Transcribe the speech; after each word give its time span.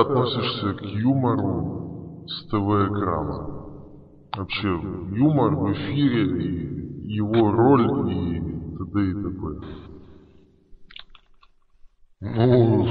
относишься 0.00 0.74
к 0.74 0.82
юмору 0.82 2.24
с 2.26 2.46
ТВ-экрана? 2.48 3.54
Вообще, 4.36 4.68
юмор 4.68 5.54
в 5.54 5.72
эфире, 5.72 6.42
и 6.42 7.12
его 7.14 7.52
роль, 7.52 8.12
и 8.12 8.40
т.д. 8.76 9.10
и 9.10 9.14
т.п. 9.14 9.84
Ну, 12.20 12.88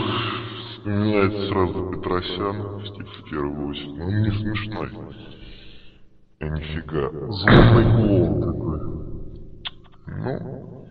вспоминается 0.69 1.47
сразу 1.47 1.91
Петросян 1.91 2.55
в 2.61 3.29
первую 3.29 3.67
очередь. 3.69 3.97
Но 3.97 4.05
он 4.05 4.21
не 4.21 4.31
смешной. 4.31 4.91
А 6.39 6.49
нифига. 6.49 7.09
Злобный 7.29 7.85
клоун 7.95 8.41
такой. 8.41 8.79
Ну, 10.05 10.87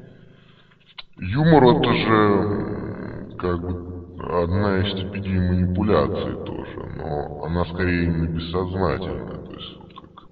юмор 1.19 1.65
это 1.65 1.93
же 1.93 3.37
как 3.39 3.61
бы 3.61 3.92
одна 4.23 4.79
из 4.79 4.93
степеней 4.93 5.41
манипуляции 5.41 6.45
тоже, 6.45 6.97
но 6.97 7.45
она 7.45 7.65
скорее 7.67 8.05
именно 8.05 8.29
бессознательная. 8.29 9.39
То 9.45 9.53
есть, 9.53 9.77
вот 9.81 9.93
как... 9.95 10.25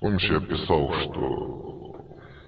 Помнишь, 0.00 0.30
я 0.30 0.40
писал, 0.40 0.92
что 0.92 1.50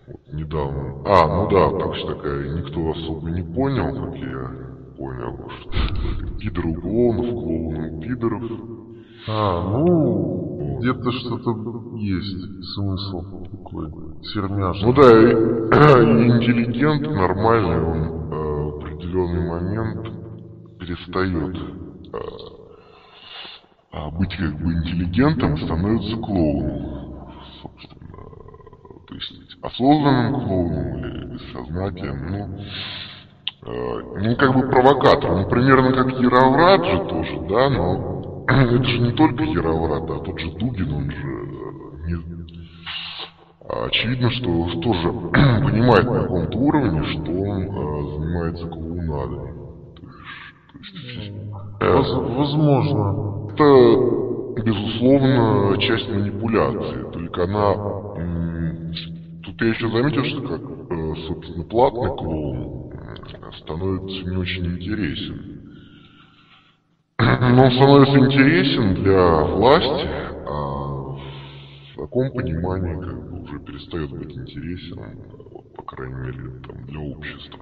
вот 0.06 0.20
недавно... 0.32 1.02
А, 1.04 1.26
ну 1.26 1.50
да, 1.50 1.78
так 1.78 1.94
что 1.96 2.14
такая, 2.14 2.48
никто 2.54 2.90
особо 2.90 3.30
не 3.30 3.42
понял, 3.42 3.94
как 4.04 4.16
я 4.16 4.72
понял, 4.96 5.50
что 5.60 6.38
пидор 6.38 6.66
у 6.66 6.74
клоунов, 6.74 7.30
клоуны 7.30 8.00
пидоров. 8.00 8.42
А, 9.28 9.68
ну, 9.68 10.78
где-то 10.80 11.12
что-то 11.12 11.96
есть 11.96 12.74
смысл 12.74 13.22
такой, 13.50 13.90
сермяшный. 14.32 14.86
Ну 14.86 14.92
да, 14.94 15.02
интеллигент 16.02 17.02
нормальный, 17.02 17.82
он 17.82 17.98
э, 18.02 18.34
в 18.34 18.76
определенный 18.78 19.48
момент 19.48 20.21
перестает 20.84 21.56
э, 22.12 22.18
а 23.92 24.10
быть 24.10 24.34
как 24.36 24.58
бы 24.58 24.72
интеллигентом, 24.72 25.58
становится 25.58 26.16
клоуном, 26.16 27.32
собственно. 27.60 28.00
То 29.06 29.14
есть 29.14 29.56
осознанным 29.62 30.34
клоуном 30.34 30.98
или 30.98 31.24
бессознательным, 31.34 32.30
ну, 32.30 32.64
Э, 33.64 34.00
ну, 34.20 34.36
как 34.36 34.54
бы 34.54 34.68
провокатор. 34.68 35.30
Ну, 35.30 35.48
примерно 35.48 35.92
как 35.92 36.18
Яроврат 36.18 36.84
же 36.84 36.98
тоже, 37.04 37.40
да, 37.48 37.70
но 37.70 38.44
это 38.48 38.84
же 38.84 38.98
не 38.98 39.12
только 39.12 39.44
Яроврат, 39.44 40.10
а 40.10 40.18
тот 40.18 40.40
же 40.40 40.50
Дугин, 40.58 40.92
он 40.92 41.10
же 41.10 41.16
э, 41.16 42.06
не... 42.08 42.42
Очевидно, 43.86 44.30
что 44.32 44.80
тоже 44.80 45.12
понимает 45.30 46.06
на 46.06 46.22
каком-то 46.22 46.58
уровне, 46.58 47.04
что 47.04 47.30
он 47.30 47.62
э, 47.62 48.18
занимается 48.18 48.66
клоунадой. 48.66 49.51
Воз, 51.80 52.08
возможно. 52.36 53.52
Это, 53.52 54.62
безусловно, 54.62 55.78
часть 55.78 56.08
манипуляции. 56.08 57.12
Только 57.12 57.44
она... 57.44 57.74
Тут 59.44 59.60
я 59.60 59.68
еще 59.68 59.88
заметил, 59.90 60.24
что 60.24 60.40
как, 60.42 60.60
собственно, 61.26 61.64
платный 61.64 62.16
клоун, 62.16 62.90
становится 63.58 64.30
не 64.30 64.36
очень 64.36 64.66
интересен. 64.66 65.62
Но 67.18 67.64
он 67.64 67.72
становится 67.72 68.18
интересен 68.18 68.94
для 69.02 69.44
власти, 69.44 70.08
а 70.46 71.16
в 71.92 71.96
таком 71.96 72.30
понимании 72.32 72.94
как 72.94 73.30
бы 73.30 73.42
уже 73.42 73.58
перестает 73.60 74.10
быть 74.10 74.36
интересен, 74.36 74.98
вот, 75.52 75.72
по 75.74 75.82
крайней 75.82 76.14
мере, 76.14 76.60
там, 76.66 76.86
для 76.86 77.00
общества. 77.00 77.60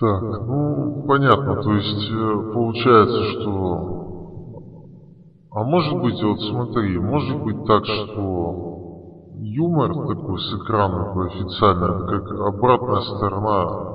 Так, 0.00 0.22
ну, 0.22 1.04
понятно, 1.08 1.60
то 1.60 1.74
есть 1.74 2.10
э, 2.12 2.52
получается, 2.52 3.22
что... 3.32 4.04
А 5.50 5.64
может 5.64 6.00
быть, 6.00 6.22
вот 6.22 6.40
смотри, 6.40 6.98
может 6.98 7.42
быть 7.42 7.64
так, 7.66 7.84
что 7.84 8.68
юмор 9.40 9.88
такой 9.88 10.38
с 10.38 10.54
экрана 10.54 11.04
такой 11.06 11.28
официальный, 11.28 12.06
как 12.06 12.30
обратная 12.30 13.00
сторона 13.00 13.88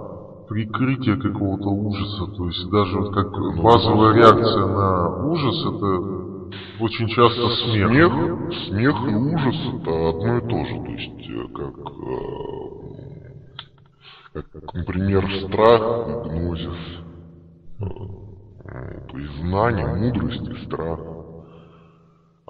прикрытия 0.49 1.15
какого-то 1.15 1.69
ужаса. 1.69 2.25
То 2.35 2.47
есть 2.47 2.69
даже 2.69 2.99
вот 2.99 3.13
как 3.13 3.31
базовая 3.61 4.13
реакция 4.13 4.65
на 4.65 5.25
ужас 5.25 5.65
это 5.65 6.83
очень 6.83 7.07
часто 7.07 7.49
смех. 7.63 8.11
Смех, 8.11 8.95
смех 8.95 8.95
и 9.09 9.15
ужас 9.15 9.55
это 9.73 10.09
одно 10.09 10.37
и 10.37 10.41
то 10.41 10.65
же. 10.65 10.83
То 10.83 10.91
есть 10.91 11.53
как, 11.53 11.75
как, 11.75 11.93
как 14.33 14.73
например, 14.73 15.23
страх, 15.45 16.25
гнозис, 16.25 17.03
то 17.79 19.17
есть 19.17 19.37
знание, 19.39 19.87
мудрость 19.87 20.47
и 20.49 20.65
страх. 20.65 20.99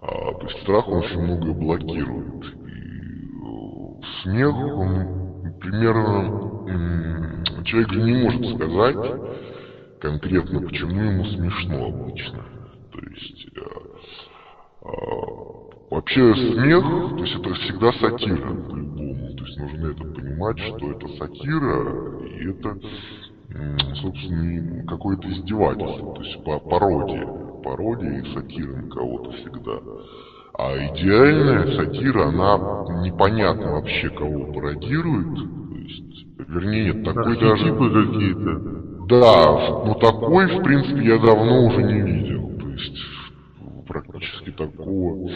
А, 0.02 0.34
то 0.34 0.48
есть 0.48 0.62
страх 0.62 0.88
он 0.88 0.98
очень 1.00 1.22
многое 1.22 1.54
блокирует 1.54 2.46
смех, 4.22 4.56
он 4.56 5.24
примерно 5.60 6.54
человек 7.66 7.92
же 7.92 8.02
не 8.02 8.24
может 8.24 8.56
сказать 8.56 9.22
конкретно, 10.02 10.62
почему 10.62 11.02
ему 11.02 11.26
смешно 11.26 11.86
обычно. 11.88 12.46
То 12.92 13.00
есть 13.00 13.48
э, 13.56 13.62
э, 14.82 14.90
вообще 15.90 16.36
смех, 16.36 16.84
то 16.84 17.24
есть 17.24 17.36
это 17.36 17.54
всегда 17.54 17.92
сатира 17.94 18.50
есть 19.54 19.58
нужно 19.60 19.92
это 19.92 20.04
понимать, 20.04 20.60
что 20.60 20.92
это 20.92 21.08
сатира, 21.18 22.26
и 22.26 22.50
это, 22.50 22.78
собственно, 24.02 24.84
какое-то 24.86 25.32
издевательство, 25.32 26.14
то 26.16 26.22
есть 26.22 26.44
пародия. 26.44 27.28
Пародия 27.64 28.22
и 28.22 28.34
сатира 28.34 28.76
на 28.76 28.90
кого-то 28.90 29.32
всегда. 29.32 29.80
А 30.56 30.76
идеальная 30.78 31.76
сатира, 31.78 32.28
она 32.28 32.58
непонятно 33.04 33.72
вообще 33.74 34.10
кого 34.10 34.52
пародирует. 34.54 35.36
То 35.36 35.76
есть, 35.78 36.26
вернее, 36.38 36.94
нет, 36.94 37.06
такой 37.06 37.40
даже... 37.40 37.74
какие-то. 37.74 38.84
Да, 39.08 39.86
но 39.86 39.94
такой, 39.96 40.46
в 40.48 40.64
принципе, 40.64 41.06
я 41.06 41.18
давно 41.20 41.68
уже 41.68 41.84
не 41.84 42.02
видел. 42.02 42.52
То 42.60 42.70
есть, 42.70 42.98
практически 43.88 44.52
такого 44.52 45.30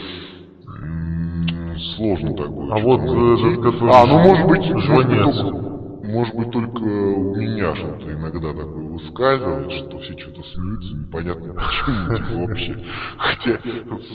сложно 1.96 2.34
такое. 2.34 2.72
А 2.72 2.78
вот 2.78 3.00
этот, 3.00 3.62
который... 3.62 3.90
А, 3.92 4.06
ну 4.06 4.18
может 4.18 4.46
быть, 4.46 4.64
Жванец 4.64 5.68
может 6.08 6.34
быть, 6.34 6.50
только 6.50 6.82
у 6.82 7.36
меня 7.36 7.74
что-то 7.74 8.10
иногда 8.10 8.52
такое 8.54 8.88
выскальзывает, 8.88 9.70
что 9.72 9.98
все 9.98 10.18
что-то 10.18 10.42
смеются, 10.42 10.94
непонятно 10.94 11.54
почему, 11.54 12.16
типа, 12.16 12.46
вообще. 12.46 12.84
Хотя, 13.18 13.60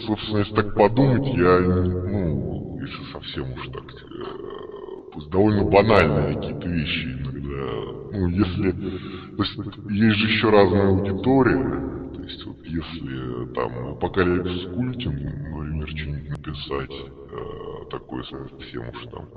собственно, 0.08 0.38
если 0.40 0.56
так 0.56 0.76
подумать, 0.76 1.38
я, 1.38 1.60
ну, 1.60 2.80
если 2.82 3.12
совсем 3.12 3.54
уж 3.54 3.68
так, 3.68 3.84
э, 3.84 5.12
пусть 5.14 5.30
довольно 5.30 5.66
банальные 5.66 6.36
какие-то 6.36 6.68
вещи 6.68 7.06
иногда, 7.06 8.18
ну, 8.18 8.28
если, 8.28 8.72
то 8.72 9.44
есть, 9.44 9.58
есть 9.92 10.18
же 10.18 10.28
еще 10.28 10.50
разная 10.50 10.88
аудитория, 10.88 12.03
то 12.24 12.30
есть, 12.30 12.46
вот, 12.46 12.58
если 12.66 13.54
там 13.54 13.88
апокалипсис 13.90 14.74
культин, 14.74 15.14
например, 15.14 15.88
что-нибудь 15.90 16.30
написать, 16.30 16.92
э, 16.92 17.86
такое 17.92 18.24
совсем 18.24 18.88
уж 18.88 19.04
там, 19.12 19.28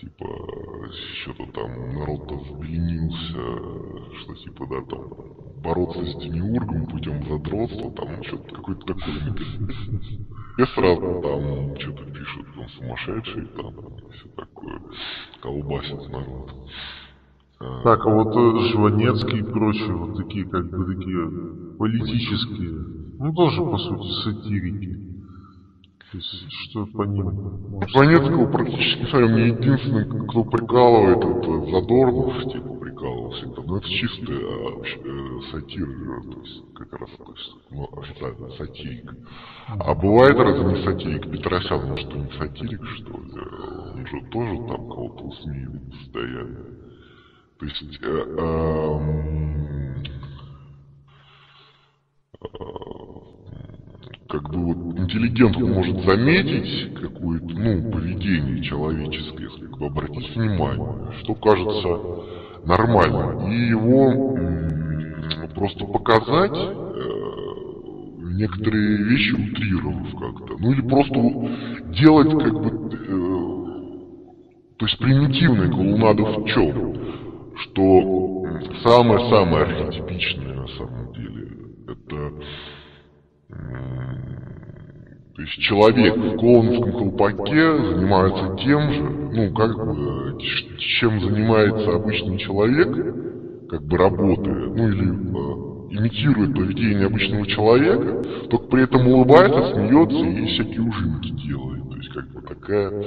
типа, 0.00 0.26
что-то 1.22 1.52
там 1.52 1.94
народ-то 1.94 2.34
взбеленился, 2.34 4.18
что 4.18 4.34
типа, 4.34 4.66
да, 4.66 4.80
там, 4.82 5.04
бороться 5.62 6.04
с 6.04 6.16
демиургом 6.22 6.86
путем 6.86 7.24
задротства, 7.28 7.92
там, 7.92 8.24
что-то 8.24 8.52
какое-то 8.52 8.84
такое 8.84 9.24
написано. 9.26 9.68
И 10.58 10.64
сразу 10.74 11.20
там 11.22 11.78
что-то 11.78 12.04
пишут, 12.04 12.46
там, 12.56 12.68
сумасшедший, 12.70 13.46
там, 13.56 13.74
все 14.10 14.28
такое, 14.34 14.80
колбасит 15.40 16.08
народ. 16.08 16.50
Так, 17.58 18.06
а 18.06 18.10
вот 18.10 18.36
э, 18.36 18.72
Жванецкий 18.72 19.38
и 19.38 19.42
прочие, 19.42 19.92
вот 19.94 20.16
такие, 20.16 20.44
как 20.46 20.70
бы, 20.70 20.94
такие 20.94 21.30
политические, 21.78 22.72
ну, 23.18 23.32
тоже, 23.32 23.60
по 23.62 23.78
сути, 23.78 24.10
сатирики 24.24 25.14
есть, 26.16 26.52
что 26.70 26.86
по 26.86 27.02
ним? 27.02 27.80
Планетского 27.92 28.50
практически 28.50 29.06
смотрю, 29.10 29.28
мне 29.28 29.48
единственный, 29.48 30.26
кто 30.28 30.44
прикалывает, 30.44 31.18
это 31.18 31.70
Задорнов, 31.70 32.52
типа, 32.52 32.74
прикалывался. 32.74 33.46
Но 33.46 33.78
это 33.78 33.88
чистая 33.88 34.38
э, 34.38 35.40
сатира, 35.50 36.22
то 36.22 36.40
есть, 36.40 36.62
как 36.74 36.92
раз, 37.00 37.10
то 37.10 37.32
есть, 37.32 37.56
ну, 37.70 37.88
официально 38.00 38.50
сатирик. 38.56 39.14
А 39.66 39.94
бывает 39.94 40.36
разве 40.36 40.64
не 40.64 40.84
сатирик? 40.84 41.30
Петросян, 41.30 41.88
может, 41.88 42.12
он 42.12 42.24
не 42.24 42.32
сатирик, 42.38 42.84
что 42.96 43.10
ли? 43.10 43.40
Он 43.94 44.06
же 44.06 44.20
тоже 44.30 44.56
там 44.68 44.88
кого-то 44.88 45.24
усмеивает 45.24 45.90
постоянно. 45.90 46.93
То 47.64 47.70
есть, 47.70 47.98
э, 48.02 48.06
э, 48.06 48.98
как 54.28 54.50
бы 54.50 54.58
вот 54.66 54.98
интеллигент 54.98 55.56
может 55.56 56.04
заметить 56.04 56.94
какое-то, 56.94 57.46
ну, 57.46 57.90
поведение 57.90 58.62
человеческое, 58.64 59.44
если 59.44 59.66
как 59.66 59.78
бы 59.78 59.86
обратить 59.86 60.36
внимание, 60.36 61.12
что 61.22 61.34
кажется 61.36 62.66
нормальным, 62.66 63.50
и 63.50 63.68
его 63.68 64.12
просто 65.54 65.86
показать 65.86 66.56
э, 66.58 66.74
некоторые 68.34 69.04
вещи 69.04 69.32
утрировав 69.32 70.10
как-то. 70.20 70.56
Ну 70.58 70.72
или 70.72 70.82
просто 70.82 71.14
делать 71.94 72.30
как 72.30 72.60
бы... 72.60 72.68
Э, 73.08 73.54
то 74.76 74.86
есть 74.86 74.98
примитивная 74.98 75.70
колунада 75.70 76.24
в 76.24 76.44
чем? 76.46 77.13
Что 77.56 78.44
самое-самое 78.82 79.64
архетипичное 79.64 80.54
на 80.54 80.68
самом 80.68 81.12
деле 81.12 81.48
это... 81.88 82.32
То 85.36 85.42
есть 85.42 85.54
человек 85.62 86.16
в 86.16 86.36
клоуновском 86.36 86.92
колпаке 86.92 87.76
занимается 87.76 88.56
тем 88.64 88.92
же, 88.92 89.02
ну, 89.02 89.52
как 89.52 89.76
бы, 89.76 90.38
чем 91.00 91.20
занимается 91.20 91.96
обычный 91.96 92.38
человек, 92.38 92.88
как 93.68 93.82
бы 93.82 93.98
работая, 93.98 94.66
ну, 94.68 94.88
или 94.88 95.08
э, 95.08 95.98
имитирует 95.98 96.54
поведение 96.54 97.06
обычного 97.06 97.46
человека, 97.48 98.22
только 98.48 98.66
при 98.68 98.84
этом 98.84 99.08
улыбается, 99.08 99.74
смеется 99.74 100.24
и 100.24 100.46
всякие 100.46 100.82
ужинки 100.82 101.30
делает. 101.30 101.88
То 101.90 101.96
есть, 101.96 102.08
как 102.10 102.28
бы 102.28 102.40
такая 102.42 103.04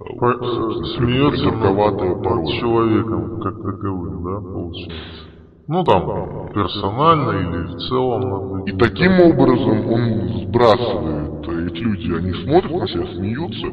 э, 0.00 0.18
По, 0.18 0.30
э, 0.30 0.84
смеется 0.96 1.50
над 1.50 2.48
человеком 2.60 3.40
как 3.40 3.56
таковым, 3.62 4.24
да, 4.24 4.40
получается? 4.40 5.30
Ну 5.68 5.84
там, 5.84 6.48
персонально 6.52 7.30
или 7.30 7.62
в 7.66 7.78
целом. 7.88 8.64
И 8.64 8.72
таким 8.72 9.20
образом 9.20 9.86
он 9.86 10.42
сбрасывает, 10.42 11.48
эти 11.48 11.78
люди, 11.78 12.12
они 12.12 12.32
смотрят 12.42 12.72
на 12.72 12.88
себя, 12.88 13.06
смеются, 13.14 13.66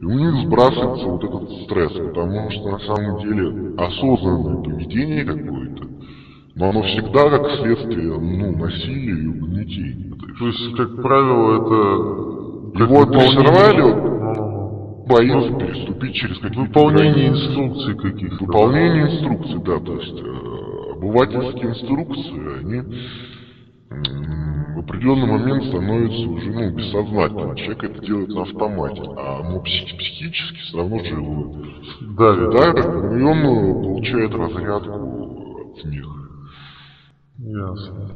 и 0.00 0.04
у 0.06 0.10
них 0.10 0.46
сбрасывается 0.46 1.06
вот 1.06 1.22
этот 1.22 1.50
стресс, 1.64 1.92
потому 1.92 2.50
что 2.50 2.70
на 2.70 2.78
самом 2.78 3.20
деле 3.20 3.74
осознанное 3.76 4.62
поведение 4.62 5.24
какое-то, 5.24 5.84
но 6.54 6.70
оно 6.70 6.82
всегда 6.82 7.28
как 7.28 7.50
следствие 7.60 8.18
ну, 8.18 8.56
насилия 8.56 9.22
и 9.22 9.26
угнетения. 9.26 10.16
То 10.38 10.46
есть, 10.46 10.76
как 10.76 11.02
правило, 11.02 11.56
это... 11.56 12.34
Его 12.76 13.02
отреставрали, 13.02 14.13
боится 15.06 15.58
переступить 15.58 16.14
через 16.14 16.38
какие-то 16.38 16.60
Выполнение 16.60 17.28
инструкций 17.28 17.96
каких-то. 17.96 18.44
Выполнение 18.44 19.02
инструкций, 19.04 19.60
да, 19.64 19.80
то 19.80 19.98
есть 19.98 20.20
э, 20.20 20.92
обывательские 20.92 21.70
инструкции, 21.70 22.58
они 22.58 22.82
в 24.74 24.78
определенный 24.80 25.26
момент 25.26 25.64
становятся 25.64 26.28
уже 26.28 26.50
ну, 26.50 26.70
бессознательным. 26.70 27.56
Человек 27.56 27.84
это 27.84 28.04
делает 28.04 28.28
на 28.30 28.42
автомате, 28.42 29.02
а 29.16 29.60
псих 29.60 29.98
психически 29.98 30.56
все 30.56 30.78
равно 30.78 30.96
его 30.96 31.54
давит, 32.00 32.50
давит, 32.50 32.84
и 32.84 33.22
он 33.22 33.82
получает 33.82 34.34
разрядку 34.34 35.74
от 35.74 35.84
них. 35.84 36.06
Ясно. 37.38 38.08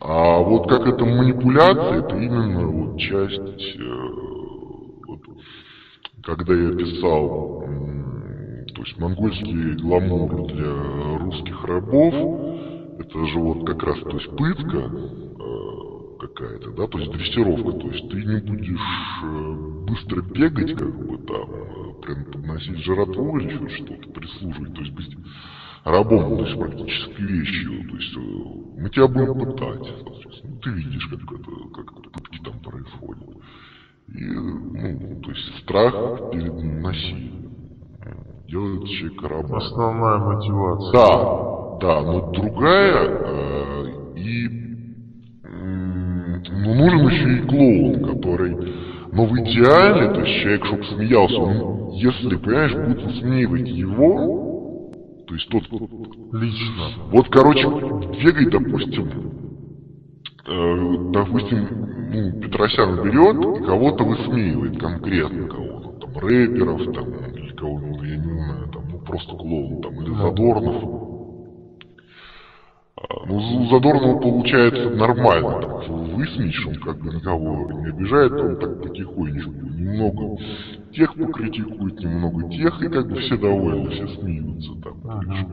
А 0.00 0.38
вот 0.38 0.68
как 0.68 0.86
это 0.86 1.04
манипуляция, 1.04 1.98
это 1.98 2.16
именно 2.16 2.66
вот 2.66 2.98
часть, 2.98 3.76
э, 3.76 4.29
когда 6.22 6.54
я 6.54 6.72
писал 6.76 7.60
то 8.80 8.86
есть 8.86 8.98
монгольский 8.98 9.74
гламур 9.74 10.46
для 10.52 11.18
русских 11.18 11.64
рабов, 11.64 12.14
это 12.98 13.26
же 13.26 13.38
вот 13.38 13.66
как 13.66 13.82
раз, 13.82 13.98
то 14.00 14.10
есть 14.10 14.30
пытка 14.36 14.78
э, 14.78 16.18
какая-то, 16.20 16.70
да, 16.70 16.86
то 16.86 16.98
есть 16.98 17.12
дрессировка, 17.12 17.72
то 17.72 17.88
есть 17.88 18.08
ты 18.08 18.24
не 18.24 18.40
будешь 18.40 19.22
э, 19.22 19.84
быстро 19.86 20.22
бегать, 20.22 20.78
как 20.78 21.06
бы 21.06 21.18
там, 21.26 21.50
э, 21.50 22.02
прям 22.02 22.24
подносить 22.26 22.78
жратву 22.84 23.38
или 23.38 23.52
еще 23.52 23.68
что-то, 23.68 24.10
прислуживать, 24.12 24.74
то 24.74 24.80
есть 24.80 24.92
быть 24.94 25.16
рабом, 25.84 26.38
то 26.38 26.46
есть 26.46 26.58
практически 26.58 27.20
вещью, 27.20 27.88
то 27.88 27.96
есть 27.96 28.16
мы 28.16 28.88
тебя 28.88 29.08
будем 29.08 29.34
пытать, 29.40 29.92
соответственно, 30.04 30.56
ты 30.62 30.70
видишь, 30.70 31.06
как 31.06 31.20
это, 31.20 31.50
как 31.74 32.12
пытки 32.12 32.38
там 32.44 32.58
происходят. 32.60 33.28
И, 34.14 34.24
ну, 34.24 35.20
то 35.22 35.30
есть 35.30 35.62
страх 35.62 36.30
перед 36.32 36.54
насилием 36.54 37.40
делает 38.50 38.84
человека 38.88 39.28
рабом. 39.28 39.56
Основная 39.56 40.18
мотивация. 40.18 40.92
Да, 40.92 41.78
да, 41.80 42.00
но 42.02 42.30
другая, 42.32 43.08
э, 43.08 43.86
и 44.16 44.46
э, 45.44 46.40
ну, 46.64 46.74
нужен 46.74 47.08
еще 47.08 47.38
и 47.38 47.46
клоун, 47.46 48.04
который, 48.04 48.56
но 49.12 49.26
в 49.26 49.38
идеале, 49.38 50.12
то 50.12 50.20
есть 50.20 50.42
человек, 50.42 50.64
чтобы 50.66 50.84
смеялся, 50.84 51.36
он, 51.36 51.92
если, 51.92 52.36
понимаешь, 52.36 52.74
будут 52.74 53.02
высмеивать 53.04 53.68
его, 53.68 54.92
то 55.26 55.34
есть 55.34 55.48
тот... 55.48 55.62
Лично. 56.32 56.88
Вот, 57.12 57.28
короче, 57.28 57.68
бегай, 57.68 58.46
допустим, 58.50 59.08
э, 60.48 61.12
допустим, 61.12 61.89
ну, 62.10 62.40
Петросян 62.40 63.02
берет 63.02 63.60
и 63.60 63.64
кого-то 63.64 64.04
высмеивает 64.04 64.78
конкретно 64.78 65.48
кого-то, 65.48 66.06
там, 66.06 66.18
рэперов, 66.18 66.92
там, 66.92 67.08
или 67.34 67.54
кого-нибудь, 67.54 68.08
я 68.08 68.16
не 68.16 68.32
знаю, 68.32 68.68
там, 68.72 68.82
ну, 68.90 68.98
просто 68.98 69.36
клоун, 69.36 69.82
там, 69.82 70.02
или 70.02 70.14
Задорнов. 70.14 71.10
А, 72.96 73.26
ну, 73.26 73.70
Задорнова 73.70 74.20
получается 74.20 74.90
нормально, 74.90 75.60
так, 75.60 75.88
высмеешь, 75.88 76.66
он 76.66 76.74
как 76.76 76.98
бы 76.98 77.14
никого 77.14 77.70
не 77.80 77.90
обижает, 77.90 78.32
он 78.32 78.56
так 78.56 78.82
потихонечку, 78.82 79.50
немного 79.50 80.36
тех 80.92 81.14
покритикует, 81.14 82.00
немного 82.00 82.48
тех, 82.50 82.82
и 82.82 82.88
как 82.88 83.08
бы 83.08 83.16
все 83.20 83.36
довольны, 83.36 83.90
все 83.90 84.08
смеются 84.08 84.72
там. 84.82 85.00
Ага. 85.04 85.46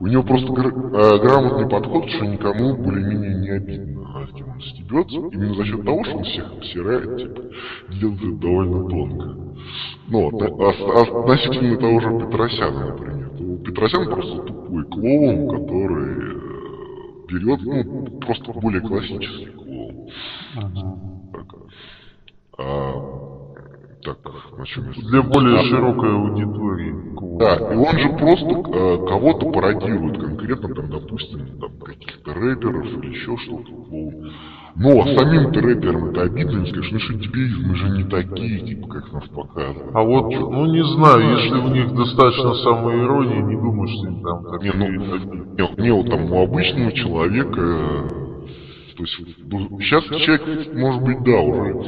У 0.00 0.06
него 0.06 0.22
просто 0.24 0.52
гр 0.52 0.66
э, 0.66 1.18
грамотный 1.20 1.68
подход, 1.68 2.08
что 2.10 2.26
никому 2.26 2.76
более-менее 2.76 3.34
не 3.36 3.50
обидно, 3.50 4.08
над 4.20 4.32
кем 4.32 4.48
он 4.50 4.60
стебется, 4.60 5.16
именно 5.16 5.54
за 5.54 5.64
счет 5.64 5.84
того, 5.84 6.04
что 6.04 6.16
он 6.16 6.24
всех 6.24 6.52
обсирает, 6.52 7.16
типа, 7.16 7.42
делает 7.90 8.22
это 8.22 8.32
довольно 8.32 8.88
тонко. 8.88 9.44
Ну, 10.08 10.30
вот, 10.30 10.42
а, 10.42 10.46
а, 10.46 11.20
относительно 11.20 11.76
того 11.78 12.00
же 12.00 12.26
Петросяна, 12.26 12.86
например. 12.86 13.30
У 13.38 13.58
Петросяна 13.58 14.06
просто 14.06 14.38
тупой 14.42 14.84
клоун, 14.84 15.48
который 15.48 16.12
э, 16.12 16.44
берет, 17.28 17.60
ну, 17.62 18.20
просто 18.20 18.52
более 18.52 18.80
классический 18.80 19.46
клоун. 19.46 20.08
Ага. 20.56 20.98
Так. 21.32 21.54
А, 22.58 23.14
так, 24.54 24.58
на 24.58 24.66
чем 24.66 24.90
я... 24.90 25.08
Для 25.08 25.22
более 25.22 25.58
а, 25.58 25.64
широкой 25.64 26.10
аудитории. 26.10 26.94
Да, 27.38 27.56
и 27.56 27.76
он 27.76 27.98
же 27.98 28.08
просто 28.10 28.46
э, 28.46 29.06
кого-то 29.08 29.50
пародирует, 29.50 30.20
конкретно, 30.20 30.74
там, 30.74 30.90
допустим, 30.90 31.58
там, 31.58 31.70
каких-то 31.80 32.34
рэперов 32.34 32.86
или 32.86 33.10
еще 33.10 33.36
что-то. 33.38 33.72
Но 34.76 35.04
самим-то 35.04 35.60
рэперам 35.60 36.06
это 36.06 36.22
обидно, 36.22 36.58
они 36.58 36.70
скажут, 36.70 36.92
ну 36.92 36.98
что 36.98 37.14
тебе 37.14 37.46
мы 37.64 37.76
же 37.76 37.88
не 37.90 38.04
такие, 38.04 38.60
типа, 38.60 38.88
как 38.88 39.12
нас 39.12 39.24
показывают. 39.28 39.94
А 39.94 40.02
вот, 40.02 40.30
ну 40.32 40.66
не 40.66 40.84
знаю, 40.84 41.36
если 41.38 41.58
у 41.58 41.68
них 41.68 41.94
достаточно 41.94 42.54
самоиронии, 42.54 43.42
не 43.42 43.56
думаю, 43.56 43.88
что 43.88 44.08
они 44.08 44.22
там. 44.22 44.62
Не, 44.62 44.72
ну, 44.72 45.78
не, 45.78 45.82
не, 45.82 45.92
вот 45.92 46.10
там 46.10 46.32
у 46.32 46.42
обычного 46.42 46.92
человека, 46.92 47.60
э, 47.60 48.08
то 48.96 49.02
есть, 49.02 49.20
ну, 49.44 49.80
сейчас 49.80 50.04
человек, 50.04 50.74
может 50.74 51.02
быть, 51.02 51.22
да, 51.22 51.40
уже 51.40 51.84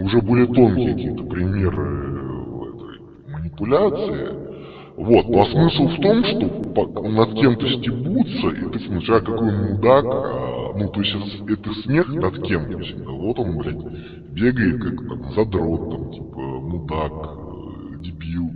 уже 0.00 0.20
более 0.20 0.46
тонкие 0.46 0.92
какие-то 0.92 1.24
примеры 1.24 2.22
этой 2.68 3.32
манипуляции. 3.32 4.52
Вот, 4.96 5.26
но 5.28 5.44
смысл 5.46 5.88
в 5.88 6.00
том, 6.00 6.24
что 6.24 7.08
над 7.08 7.32
кем-то 7.34 7.66
стебутся, 7.78 8.48
и 8.48 8.70
ты 8.72 8.78
смотришь, 8.80 9.10
а 9.10 9.20
какой 9.20 9.50
мудак, 9.50 10.04
а, 10.04 10.78
ну, 10.78 10.88
то 10.88 11.00
есть 11.00 11.14
это, 11.14 11.52
это 11.52 11.74
смех 11.80 12.08
над 12.08 12.42
кем-то, 12.42 12.78
вот 13.10 13.38
он, 13.38 13.56
блядь, 13.56 14.30
бегает 14.32 14.82
как 14.82 15.08
там, 15.08 15.32
задрот, 15.32 15.90
там, 15.90 16.12
типа, 16.12 16.40
мудак, 16.40 17.12
э, 17.12 18.02
дебил, 18.02 18.50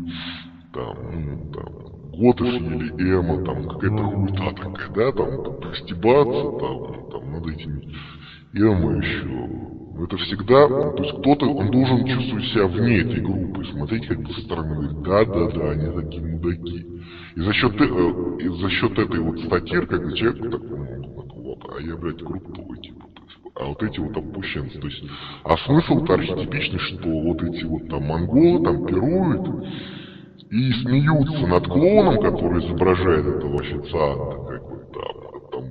там, 0.74 0.96
ну, 1.10 1.52
там, 1.52 1.86
Готов 2.16 2.48
или 2.48 3.14
Эма, 3.14 3.44
там, 3.44 3.68
какая-то 3.68 4.02
хуйта 4.04 4.50
такая, 4.56 4.88
да, 4.94 5.12
там, 5.12 5.60
там, 5.60 5.74
стебаться, 5.74 6.58
там, 6.58 7.10
там, 7.10 7.32
над 7.32 7.46
этими 7.46 7.92
Эма 8.54 8.96
еще, 8.96 9.76
это 10.04 10.16
всегда, 10.18 10.68
то 10.68 11.02
есть 11.02 11.18
кто-то, 11.18 11.46
он 11.46 11.70
должен 11.70 12.06
чувствовать 12.06 12.44
себя 12.46 12.66
вне 12.66 12.98
этой 12.98 13.20
группы, 13.20 13.64
смотреть 13.66 14.06
как 14.06 14.20
бы 14.20 14.32
со 14.32 14.40
стороны, 14.42 14.88
да, 15.02 15.24
да, 15.24 15.48
да, 15.48 15.70
они 15.70 16.02
такие 16.02 16.22
мудаки. 16.22 16.86
И 17.36 17.40
за 17.40 17.52
счет, 17.52 17.72
э, 17.80 18.36
и 18.40 18.48
за 18.48 18.70
счет 18.70 18.98
этой 18.98 19.20
вот 19.20 19.40
статир, 19.40 19.86
как 19.86 20.04
бы 20.04 20.16
человек 20.16 20.50
так, 20.50 20.60
ну, 20.62 21.42
вот, 21.42 21.58
а 21.76 21.80
я, 21.80 21.96
блядь, 21.96 22.22
крутой, 22.22 22.78
типа, 22.82 23.06
а 23.58 23.64
вот 23.66 23.82
эти 23.82 23.98
вот 23.98 24.16
опущенцы, 24.16 24.78
то 24.78 24.86
есть, 24.86 25.02
а 25.44 25.56
смысл-то 25.56 26.14
архетипичный, 26.14 26.78
что 26.78 27.08
вот 27.08 27.42
эти 27.42 27.64
вот 27.64 27.88
там 27.88 28.04
монголы 28.04 28.62
там 28.62 28.86
пируют 28.86 29.64
и 30.50 30.72
смеются 30.72 31.46
над 31.46 31.66
клоуном, 31.66 32.20
который 32.20 32.64
изображает 32.64 33.26
этого 33.26 33.60
официанта, 33.60 34.36
как 34.46 34.62
бы 34.68 34.84
там, 34.92 35.70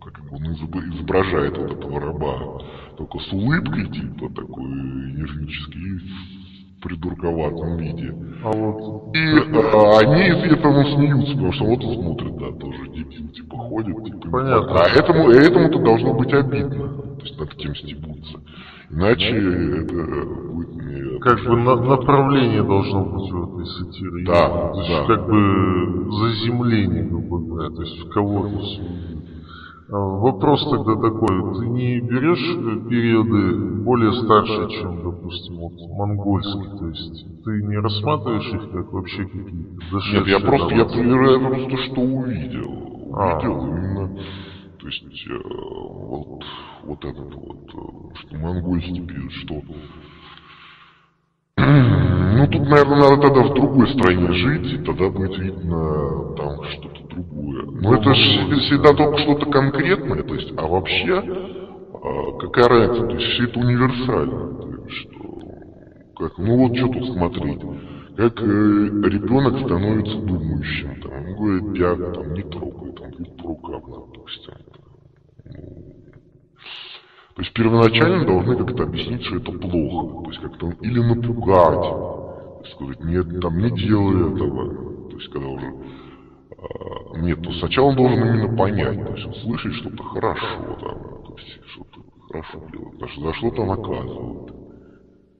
как 0.00 0.24
бы 0.24 0.36
он 0.36 0.43
изображает 0.54 1.56
вот 1.58 1.72
этого 1.72 2.00
раба 2.00 2.60
только 2.96 3.18
с 3.18 3.32
улыбкой, 3.32 3.86
типа, 3.88 4.28
такой 4.34 4.64
энергический, 4.64 6.00
придурковатом 6.84 7.78
виде. 7.78 8.14
А 8.44 8.52
вот... 8.52 9.16
И 9.16 9.18
а, 9.18 9.98
они 10.00 10.22
этого 10.52 10.84
смеются, 10.94 11.32
потому 11.32 11.52
что 11.52 11.64
вот 11.64 11.84
он 11.84 11.94
смотрит, 11.94 12.36
да, 12.36 12.52
тоже 12.58 12.88
дебил, 12.90 13.28
типа, 13.30 13.56
ходит, 13.56 14.04
типа, 14.04 14.30
Понятно. 14.30 14.80
А 14.80 14.88
этому, 14.88 15.30
этому-то 15.30 15.78
должно 15.78 16.14
быть 16.14 16.32
обидно, 16.32 16.88
то 16.88 17.22
есть 17.22 17.38
над 17.38 17.54
кем 17.54 17.74
стебутся. 17.74 18.38
Иначе 18.90 19.28
это 19.28 19.94
будет 20.52 20.74
не... 20.74 21.18
Как 21.20 21.42
бы 21.42 21.56
на- 21.56 21.76
направление 21.76 22.62
должно 22.62 23.04
быть 23.04 23.32
у 23.32 23.54
этой 23.54 23.66
сатиры. 23.66 24.24
Да, 24.26 24.48
то 24.48 24.78
есть 24.78 24.90
да. 24.90 25.04
как 25.06 25.26
бы 25.26 26.12
заземление, 26.12 27.04
грубо 27.04 27.38
говоря, 27.38 27.74
то 27.74 27.82
есть 27.82 27.98
в 27.98 28.10
кого-то 28.10 28.60
Вопрос 29.96 30.68
тогда 30.70 30.96
такой, 30.96 31.54
ты 31.54 31.68
не 31.68 32.00
берешь 32.00 32.56
э, 32.56 32.88
периоды 32.88 33.82
более 33.84 34.12
старшие, 34.12 34.68
чем, 34.80 35.04
допустим, 35.04 35.56
вот 35.58 35.74
монгольский, 35.96 36.78
то 36.78 36.88
есть 36.88 37.44
ты 37.44 37.62
не 37.62 37.76
рассматриваешь 37.76 38.52
их 38.54 38.72
как 38.72 38.92
вообще 38.92 39.24
какие-то 39.24 40.16
Нет, 40.16 40.26
я 40.26 40.40
просто, 40.40 40.74
я 40.74 40.84
проверяю 40.84 41.40
просто, 41.48 41.76
что 41.76 42.00
увидел. 42.00 43.14
А. 43.14 43.36
Увидел 43.36 43.66
именно, 43.68 44.08
то 44.80 44.86
есть, 44.88 45.26
э, 45.30 45.40
вот, 45.44 46.42
вот 46.82 47.04
этот 47.04 47.34
вот, 47.34 47.68
э, 47.68 48.14
что 48.16 48.36
монгольский 48.38 49.00
период, 49.06 49.30
что... 49.30 49.62
Ну, 52.44 52.50
тут, 52.50 52.68
наверное, 52.68 52.98
надо 52.98 53.22
тогда 53.22 53.42
в 53.42 53.54
другой 53.54 53.88
стране 53.88 54.30
жить, 54.32 54.72
и 54.74 54.84
тогда 54.84 55.08
будет 55.08 55.38
видно 55.38 56.34
там 56.36 56.62
что-то 56.64 57.08
другое. 57.08 57.64
Но 57.80 57.94
это 57.94 58.14
же 58.14 58.56
всегда 58.60 58.92
только 58.92 59.18
что-то 59.18 59.46
конкретное, 59.50 60.22
то 60.22 60.34
есть, 60.34 60.52
а 60.58 60.66
вообще, 60.66 61.22
а, 61.94 62.38
какая 62.38 62.68
разница, 62.68 63.06
то 63.06 63.14
есть, 63.14 63.32
все 63.32 63.44
это 63.44 63.60
универсально, 63.60 64.76
есть, 64.76 64.98
что, 64.98 65.40
как, 66.18 66.36
ну 66.36 66.58
вот 66.58 66.76
что 66.76 66.88
тут 66.88 67.14
смотреть, 67.14 67.60
как 68.16 68.42
э, 68.42 68.44
ребенок 68.44 69.60
становится 69.64 70.16
думающим, 70.18 71.00
там, 71.00 71.12
он 71.12 71.34
говорит, 71.34 71.80
я 71.80 72.12
там 72.12 72.34
не 72.34 72.42
трогаю, 72.42 72.92
там, 72.92 73.10
говорит, 73.10 73.36
по 73.38 73.48
рукам, 73.48 73.82
допустим. 73.88 74.52
Ну, 75.46 75.94
то 77.34 77.42
есть 77.42 77.52
первоначально 77.52 78.24
должны 78.24 78.56
как-то 78.56 78.84
объяснить, 78.84 79.24
что 79.24 79.36
это 79.36 79.50
плохо. 79.50 80.24
То 80.24 80.30
есть 80.30 80.40
как-то 80.40 80.70
или 80.82 81.00
напугать. 81.00 82.23
Сказать, 82.72 83.04
нет, 83.04 83.40
там 83.40 83.58
не 83.58 83.70
делай 83.70 84.32
этого. 84.32 85.08
То 85.10 85.16
есть 85.16 85.30
когда 85.30 85.48
уже 85.48 85.72
а, 86.64 87.18
нет, 87.18 87.42
то 87.42 87.52
сначала 87.52 87.86
он 87.86 87.96
должен 87.96 88.18
именно 88.18 88.56
понять, 88.56 89.04
то 89.06 89.14
есть 89.14 89.26
услышать 89.26 89.74
что-то 89.74 90.02
хорошо, 90.02 90.78
там, 90.80 90.98
то 91.24 91.34
есть 91.36 91.60
что-то 91.72 92.00
хорошо 92.28 92.58
делать, 92.72 92.92
потому 92.92 93.10
что 93.10 93.20
за 93.22 93.34
что-то 93.34 93.64
наказывают. 93.64 94.54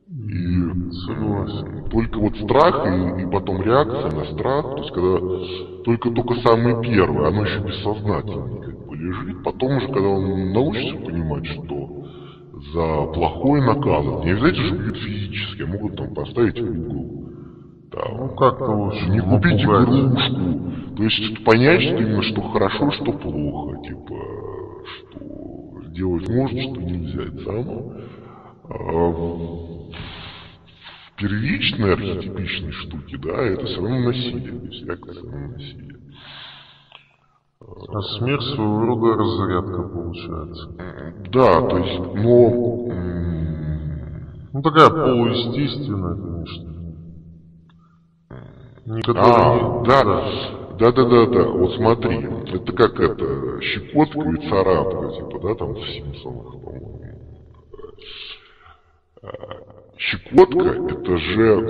И 0.06 0.92
Согласен. 1.06 1.88
только 1.90 2.18
вот 2.18 2.36
страх 2.36 2.86
и, 2.86 3.22
и 3.22 3.26
потом 3.26 3.62
реакция 3.62 4.10
на 4.12 4.24
страх, 4.32 4.62
то 4.62 4.78
есть 4.78 4.92
когда 4.92 5.82
только-только 5.84 6.34
самый 6.46 6.82
первый, 6.82 7.26
оно 7.26 7.44
еще 7.44 7.60
бессознательно 7.60 8.60
как 8.60 8.86
бы 8.86 8.96
лежит, 8.96 9.42
потом 9.42 9.76
уже, 9.78 9.86
когда 9.86 10.08
он 10.08 10.52
научится 10.52 10.96
понимать, 11.04 11.46
что 11.46 12.04
за 12.72 13.12
плохое 13.12 13.62
наказывают, 13.62 14.24
не 14.24 14.32
обязательно 14.32 14.66
же 14.66 14.76
бьют 14.76 14.96
физически, 14.98 15.62
а 15.62 15.66
могут 15.66 15.96
там 15.96 16.14
поставить 16.14 16.60
в 16.60 16.70
угол, 16.70 17.03
там, 17.94 18.16
Ну 18.18 18.28
как-то, 18.30 18.86
общем, 18.86 19.12
не 19.12 19.20
купить 19.20 19.62
напугать. 19.62 19.88
игрушку, 19.88 20.96
то 20.96 21.02
есть 21.02 21.44
понять, 21.44 21.82
что 21.82 21.96
именно 21.96 22.22
что 22.22 22.42
хорошо, 22.42 22.90
что 22.92 23.12
плохо, 23.12 23.76
типа, 23.82 24.14
что 24.98 25.82
сделать 25.88 26.28
можно, 26.28 26.62
что 26.62 26.80
нельзя, 26.80 27.22
это 27.22 27.44
самое. 27.44 27.82
А 28.68 28.74
первичной 31.16 31.92
архетипичной 31.92 32.72
штуке, 32.72 33.16
да, 33.18 33.42
это 33.42 33.66
все 33.66 33.80
равно 33.80 33.98
насилие, 34.00 34.58
то 34.58 34.66
есть 34.66 34.84
реакция 34.84 35.12
все 35.14 35.22
равно 35.22 35.48
насилие. 35.48 35.94
А 37.66 38.00
смерть 38.18 38.42
своего 38.42 38.86
рода 38.86 39.16
разрядка 39.16 39.82
получается. 39.82 40.68
Да, 41.32 41.60
то 41.62 41.78
есть, 41.78 41.98
но 42.14 42.90
Ну 44.52 44.62
такая 44.62 44.90
полуестественная, 44.90 46.14
конечно. 46.14 46.73
А, 48.86 48.90
не- 49.56 49.84
да, 49.84 50.04
да, 50.70 50.92
да, 50.92 51.04
да, 51.04 51.26
да. 51.26 51.44
Вот 51.46 51.72
смотри, 51.72 52.28
это 52.46 52.72
как 52.72 53.00
это 53.00 53.60
щекотка 53.62 54.28
и 54.30 54.48
царапка, 54.48 55.08
типа, 55.08 55.38
да, 55.40 55.54
там 55.54 55.74
в 55.74 55.88
Симпсонах, 55.90 56.58
по-моему. 56.60 57.18
А, 59.22 59.28
Щекотка 59.96 60.78
это 60.86 61.16
же 61.16 61.64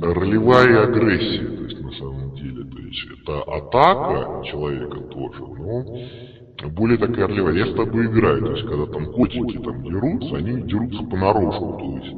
ролевая 0.00 0.82
агрессия, 0.84 1.50
то 1.50 1.64
есть 1.64 1.80
на 1.80 1.90
самом 1.92 2.32
деле, 2.34 2.64
то 2.64 2.78
есть 2.78 3.06
это 3.10 3.42
атака 3.42 4.28
человека 4.42 5.00
тоже, 5.08 5.42
но 5.48 5.84
более 6.68 6.98
такая 6.98 7.26
ролевая. 7.26 7.54
Я 7.54 7.66
с 7.66 7.72
тобой 7.74 8.06
играю, 8.06 8.42
то 8.42 8.52
есть 8.52 8.64
когда 8.64 8.86
там 8.86 9.08
котики 9.08 9.58
там 9.58 9.82
дерутся, 9.82 10.36
они 10.36 10.62
дерутся 10.62 11.02
понарошку, 11.02 11.74
то 11.74 11.86
есть 11.86 12.14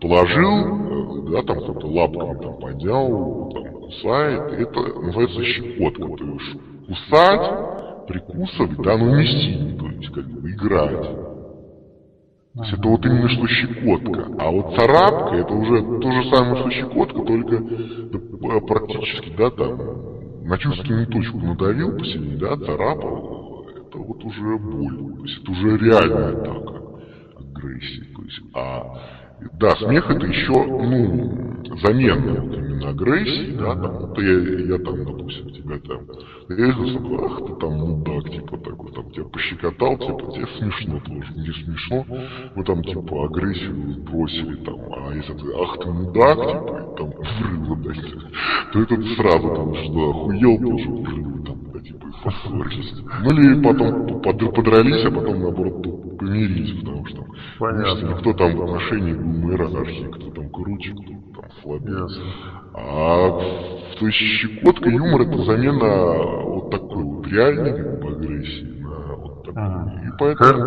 положил, 0.00 1.28
э, 1.28 1.30
да, 1.30 1.42
там 1.42 1.60
кто-то 1.60 1.86
лапками 1.86 2.42
там 2.42 2.56
поднял, 2.58 3.50
там 3.52 3.72
кусает, 3.72 4.52
это 4.52 4.80
называется 5.00 5.44
щекотка, 5.44 6.06
то 6.16 6.24
есть 6.24 6.60
кусать, 6.86 8.06
прикусывать, 8.06 8.76
да, 8.78 8.96
но 8.96 9.16
не 9.16 9.26
сильно, 9.26 9.78
то 9.78 9.86
есть 9.86 10.12
как 10.12 10.26
бы 10.26 10.50
играть. 10.50 11.30
То 12.52 12.64
есть 12.64 12.72
это 12.72 12.88
вот 12.88 13.06
именно 13.06 13.28
что 13.28 13.46
щекотка. 13.46 14.26
А 14.38 14.50
вот 14.50 14.74
царапка 14.74 15.36
это 15.36 15.54
уже 15.54 16.00
то 16.00 16.10
же 16.10 16.30
самое, 16.30 16.56
что 16.56 16.70
щекотка, 16.70 17.22
только 17.22 17.62
практически, 18.66 19.32
да, 19.36 19.50
там 19.50 20.10
на 20.44 20.58
чувственную 20.58 21.06
точку 21.06 21.38
надавил 21.38 21.96
посильнее, 21.96 22.38
да, 22.38 22.56
царапал, 22.56 23.66
это 23.68 23.98
вот 23.98 24.24
уже 24.24 24.58
боль. 24.58 25.16
То 25.16 25.24
есть 25.24 25.42
это 25.42 25.50
уже 25.52 25.78
реальная 25.78 26.32
атака 26.32 26.82
агрессии. 27.36 28.14
То 28.14 28.22
есть, 28.22 28.40
а 28.54 29.19
да, 29.58 29.70
смех 29.76 30.10
это 30.10 30.26
еще, 30.26 30.52
ну, 30.52 31.76
замена 31.82 32.40
вот 32.42 32.56
именно 32.56 32.88
агрессии, 32.90 33.56
да, 33.56 33.74
там, 33.74 33.98
вот 33.98 34.18
я, 34.18 34.38
я 34.38 34.78
там, 34.78 35.04
допустим, 35.04 35.50
тебя 35.50 35.78
там, 35.78 36.04
иду, 36.48 37.24
ах, 37.24 37.46
ты 37.46 37.54
там 37.56 37.72
мудак, 37.74 38.30
типа 38.30 38.58
такой, 38.58 38.92
там, 38.92 39.10
тебя 39.10 39.24
пощекотал, 39.24 39.96
типа, 39.98 40.32
тебе 40.32 40.46
смешно 40.58 41.00
тоже, 41.00 41.32
не 41.34 41.52
смешно, 41.64 42.06
вы 42.54 42.64
там, 42.64 42.82
типа, 42.82 43.24
агрессию 43.26 44.02
бросили, 44.02 44.56
там, 44.64 44.76
а 44.96 45.14
если 45.14 45.32
ты, 45.34 45.46
ах, 45.54 45.78
ты 45.78 45.90
мудак, 45.90 46.38
типа, 46.38 46.80
и 46.80 46.96
там, 46.96 47.10
взрывы 47.18 47.76
дать, 47.76 48.72
то 48.72 48.80
это 48.82 49.02
сразу, 49.16 49.54
там, 49.54 49.74
что, 49.74 50.10
охуел 50.10 50.58
тоже 50.58 50.90
взрывы, 50.90 51.44
там, 51.46 51.58
да, 51.72 51.80
типа, 51.80 52.06
и 52.06 52.09
поссорились. 52.09 52.09
Ну, 52.22 53.30
или 53.30 53.62
потом 53.62 54.20
под- 54.20 54.54
подрались, 54.54 55.04
а 55.06 55.10
потом, 55.10 55.40
наоборот, 55.40 55.82
помирились, 56.18 56.78
потому 56.80 57.06
что, 57.06 57.24
Понятно. 57.58 58.16
кто 58.16 58.32
там 58.34 58.56
в 58.56 58.62
отношении 58.62 59.12
мэра 59.14 59.66
анархии, 59.66 60.06
кто 60.12 60.30
там 60.30 60.50
круче, 60.50 60.92
кто 60.92 61.40
там 61.40 61.50
слабее. 61.62 62.06
А 62.74 63.40
то 63.98 64.06
есть 64.06 64.18
щекотка 64.18 64.88
юмор 64.88 65.22
это 65.22 65.42
замена 65.44 66.14
вот 66.42 66.70
такой 66.70 67.04
вот 67.04 67.26
реальной 67.26 67.72
агрессии 67.72 68.80
на 68.80 69.14
вот 69.16 69.44
такую. 69.44 69.86
И 70.06 70.10
поэтому 70.18 70.64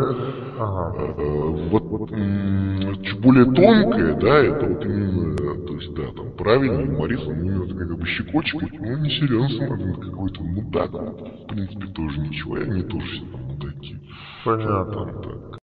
э, 0.57 1.67
вот, 1.72 1.82
вот 2.12 3.22
более 3.22 3.45
тонкое, 3.45 4.15
да, 4.15 4.38
это 4.39 4.65
вот 4.65 4.86
именно, 4.86 5.36
то 5.36 5.74
есть, 5.75 5.93
да, 5.93 6.12
там 6.15 6.31
правильный 6.38 6.86
юморист, 6.86 7.27
он 7.27 7.41
именно 7.41 7.67
как 7.67 7.98
бы 7.98 8.05
щекочет, 8.05 8.62
ну 8.79 8.98
не 8.98 9.10
серьезно, 9.10 9.67
смотрит, 9.67 9.95
какой-то 9.98 10.43
мудак, 10.43 10.91
в 10.91 11.48
принципе 11.48 11.88
тоже 11.88 12.19
ничего, 12.19 12.57
и 12.57 12.63
они 12.63 12.83
тоже 12.83 13.07
все 13.07 13.25
там 13.31 13.41
мудаки. 13.41 13.98
Понятно. 14.43 14.93
Там, 14.93 15.22
да. 15.22 15.57